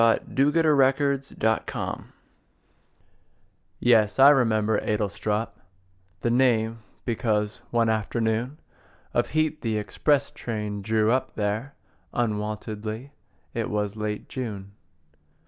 Edward 0.01 0.63
Thomas 0.63 1.31
Adlestrop 1.31 1.61
YES, 3.79 4.17
I 4.17 4.31
remember 4.31 4.79
Adlestrop 4.79 5.49
The 6.21 6.31
name 6.31 6.79
because 7.05 7.61
one 7.69 7.87
afternoon 7.87 8.57
Of 9.13 9.27
heat 9.37 9.61
the 9.61 9.77
express 9.77 10.31
train 10.31 10.81
drew 10.81 11.11
up 11.11 11.35
there 11.35 11.75
Unwontedly. 12.15 13.11
It 13.53 13.69
was 13.69 13.95
late 13.95 14.27
June. 14.27 14.71